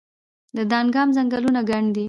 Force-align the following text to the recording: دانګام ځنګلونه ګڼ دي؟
دانګام 0.71 1.09
ځنګلونه 1.15 1.61
ګڼ 1.69 1.83
دي؟ 1.93 1.99